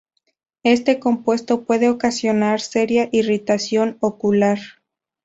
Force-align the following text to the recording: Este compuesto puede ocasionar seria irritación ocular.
Este 0.63 0.99
compuesto 0.99 1.63
puede 1.63 1.87
ocasionar 1.89 2.59
seria 2.59 3.07
irritación 3.11 3.97
ocular. 3.99 4.57